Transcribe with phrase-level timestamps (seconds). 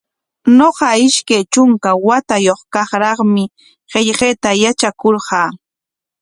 [0.57, 3.43] Ñuqa ishkay trunka watayuq karraqmi
[3.91, 5.49] qillqayta yatrakurqaa.